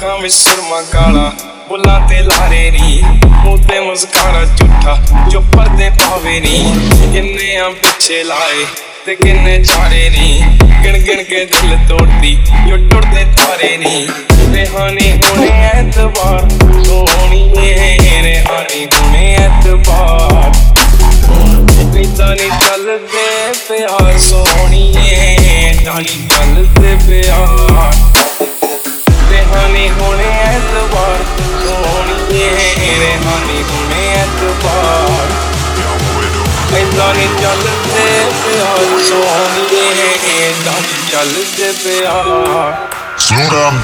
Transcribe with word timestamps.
ਸਮਾਂ 0.00 0.82
ਕਾਲਾ 0.82 1.32
ਬੁੱਲਾਂ 1.68 2.00
ਤੇ 2.08 2.20
ਲਾਰੇ 2.22 2.70
ਨੀ। 2.70 3.02
ਮੂੰਹ 3.26 3.58
ਤੇ 3.62 3.80
ਮੁਸਕਾਰਾ 3.80 4.44
ਝੂਠਾ 4.56 4.96
ਜੋ 5.28 5.40
ਪਰਦੇ 5.56 5.88
ਪਾਵੇ 5.90 6.38
ਨੀ। 6.40 6.72
ਕਿੰਨੇ 7.12 7.56
ਆ 7.56 7.68
ਪਿੱਛੇ 7.70 8.22
ਲਾਏ 8.24 8.64
ਤੇ 9.06 9.14
ਕਿੰਨੇ 9.14 9.58
ਚਾਰੇ 9.62 10.08
ਨੀ। 10.10 10.42
ਗਿਣ 10.84 10.98
ਗਿਣ 10.98 11.22
ਕੇ 11.22 11.44
ਦਿਲ 11.44 11.76
ਤੋੜਦੀ 11.88 12.32
ਜੋ 12.68 12.76
ਟੁੱਟਦੇ 12.76 13.24
ਤਾਰੇ 13.36 13.76
ਨੀ। 13.76 14.06
ਰਿਹਾਨੀ 14.54 15.10
ਹੁਣੇ 15.12 15.48
ਐਤਵਾਰ 15.48 16.48
ਸੋਹਣੀਏ 16.84 18.22
ਰਿਹਾਨੀ 18.22 18.86
ਹੁਣੇ 18.86 19.34
ਐਤਵਾਰ। 19.34 20.52
ਇਦਾਂ 22.00 22.34
ਨਹੀਂ 22.36 22.50
ਚੱਲਦੇ 22.60 23.52
ਪਿਆਰ 23.68 24.18
ਸੋਹਣੀਏ 24.18 25.36
ਇਦਾਂ 25.70 26.00
ਨਹੀਂ 26.00 26.28
ਚੱਲਦੇ 26.28 26.96
ਪਿਆਰ। 27.06 27.69
ਸੋਹਣੀਏ 32.60 32.98
ਰਿਹਾਨੀ 32.98 33.62
ਹੁਣੇ 33.62 34.08
ਐਤਵਾਰ 34.14 35.28
ਇਦਾਂ 36.78 37.12
ਨਹੀਂ 37.14 37.28
ਚੱਲਦੇ 37.40 37.70
ਪਿਆਰ 38.42 39.00
ਸੋਹਣੀਏ 39.08 40.08
ਇਦਾਂ 40.48 40.72
ਨਹੀਂ 40.72 41.10
ਚੱਲਦੇ 41.12 41.72
ਪਿਆਰ 41.84 42.88
Slow 43.22 43.48
down. 43.48 43.74